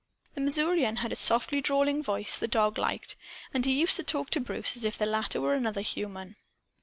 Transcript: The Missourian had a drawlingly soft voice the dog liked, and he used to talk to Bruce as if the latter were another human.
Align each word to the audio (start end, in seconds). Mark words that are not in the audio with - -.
The 0.33 0.41
Missourian 0.41 0.95
had 0.95 1.11
a 1.11 1.15
drawlingly 1.61 2.01
soft 2.01 2.05
voice 2.07 2.35
the 2.35 2.47
dog 2.47 2.79
liked, 2.79 3.15
and 3.53 3.65
he 3.65 3.73
used 3.79 3.95
to 3.97 4.03
talk 4.03 4.31
to 4.31 4.39
Bruce 4.39 4.75
as 4.75 4.83
if 4.83 4.97
the 4.97 5.05
latter 5.05 5.39
were 5.39 5.53
another 5.53 5.81
human. 5.81 6.37